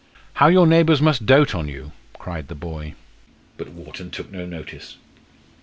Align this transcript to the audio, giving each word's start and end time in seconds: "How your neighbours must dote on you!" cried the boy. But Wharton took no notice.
"How 0.33 0.47
your 0.47 0.65
neighbours 0.65 0.99
must 0.99 1.27
dote 1.27 1.53
on 1.53 1.67
you!" 1.67 1.91
cried 2.17 2.47
the 2.47 2.55
boy. 2.55 2.95
But 3.55 3.69
Wharton 3.69 4.09
took 4.09 4.31
no 4.31 4.47
notice. 4.47 4.97